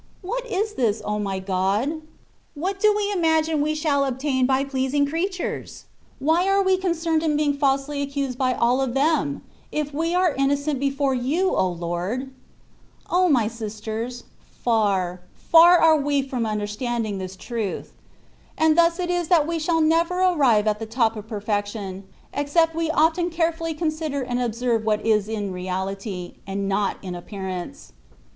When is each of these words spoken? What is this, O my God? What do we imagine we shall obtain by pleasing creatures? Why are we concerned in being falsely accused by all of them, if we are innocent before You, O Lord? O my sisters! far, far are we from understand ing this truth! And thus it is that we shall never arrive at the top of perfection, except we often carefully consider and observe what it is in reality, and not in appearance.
What 0.23 0.47
is 0.47 0.73
this, 0.73 0.99
O 1.05 1.19
my 1.19 1.37
God? 1.37 2.01
What 2.55 2.79
do 2.79 2.91
we 2.97 3.11
imagine 3.13 3.61
we 3.61 3.75
shall 3.75 4.03
obtain 4.03 4.47
by 4.47 4.63
pleasing 4.63 5.05
creatures? 5.05 5.85
Why 6.17 6.49
are 6.49 6.63
we 6.63 6.75
concerned 6.75 7.21
in 7.21 7.37
being 7.37 7.53
falsely 7.53 8.01
accused 8.01 8.35
by 8.35 8.55
all 8.55 8.81
of 8.81 8.95
them, 8.95 9.43
if 9.71 9.93
we 9.93 10.15
are 10.15 10.33
innocent 10.33 10.79
before 10.79 11.13
You, 11.13 11.53
O 11.55 11.69
Lord? 11.69 12.31
O 13.11 13.29
my 13.29 13.47
sisters! 13.47 14.23
far, 14.41 15.21
far 15.35 15.77
are 15.77 15.97
we 15.97 16.23
from 16.23 16.47
understand 16.47 17.05
ing 17.05 17.19
this 17.19 17.35
truth! 17.35 17.93
And 18.57 18.75
thus 18.75 18.99
it 18.99 19.11
is 19.11 19.27
that 19.27 19.45
we 19.45 19.59
shall 19.59 19.81
never 19.81 20.15
arrive 20.19 20.65
at 20.65 20.79
the 20.79 20.87
top 20.87 21.15
of 21.15 21.27
perfection, 21.27 22.07
except 22.33 22.73
we 22.73 22.89
often 22.89 23.29
carefully 23.29 23.75
consider 23.75 24.23
and 24.23 24.41
observe 24.41 24.83
what 24.83 25.01
it 25.01 25.05
is 25.05 25.29
in 25.29 25.53
reality, 25.53 26.37
and 26.47 26.67
not 26.67 26.97
in 27.03 27.13
appearance. 27.13 27.93